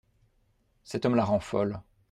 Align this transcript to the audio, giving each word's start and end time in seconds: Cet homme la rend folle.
Cet 0.83 1.05
homme 1.05 1.13
la 1.13 1.25
rend 1.25 1.39
folle. 1.39 1.79